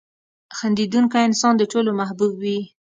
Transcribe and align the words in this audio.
•خندېدونکی 0.57 1.19
انسان 1.27 1.53
د 1.57 1.63
ټولو 1.71 1.89
محبوب 1.99 2.31
وي. 2.41 2.59